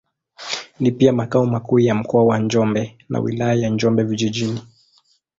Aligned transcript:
Ni 0.79 0.91
pia 0.91 1.13
makao 1.13 1.45
makuu 1.45 1.79
ya 1.79 1.95
Mkoa 1.95 2.23
wa 2.23 2.39
Njombe 2.39 2.97
na 3.09 3.19
Wilaya 3.19 3.53
ya 3.53 3.69
Njombe 3.69 4.03
Vijijini. 4.03 4.61